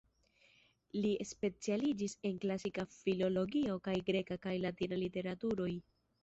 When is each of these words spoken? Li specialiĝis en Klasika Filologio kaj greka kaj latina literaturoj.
Li 1.01 1.09
specialiĝis 1.31 2.15
en 2.29 2.39
Klasika 2.45 2.85
Filologio 2.95 3.77
kaj 3.89 3.95
greka 4.09 4.39
kaj 4.47 4.57
latina 4.65 5.01
literaturoj. 5.05 5.71